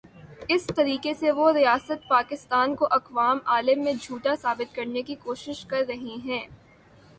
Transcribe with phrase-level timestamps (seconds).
[0.49, 5.65] اس طریقے سے وہ ریاست پاکستان کو اقوام عالم میں جھوٹا ثابت کرنے کی کوشش
[5.65, 6.45] کررہے ہیں۔